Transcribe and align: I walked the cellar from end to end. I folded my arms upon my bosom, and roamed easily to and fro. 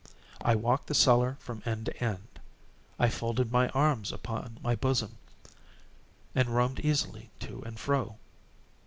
I 0.41 0.55
walked 0.55 0.87
the 0.87 0.95
cellar 0.95 1.37
from 1.39 1.61
end 1.63 1.85
to 1.85 2.03
end. 2.03 2.39
I 2.97 3.07
folded 3.07 3.51
my 3.51 3.67
arms 3.69 4.11
upon 4.11 4.57
my 4.63 4.75
bosom, 4.75 5.19
and 6.33 6.49
roamed 6.49 6.79
easily 6.79 7.29
to 7.41 7.61
and 7.67 7.79
fro. 7.79 8.17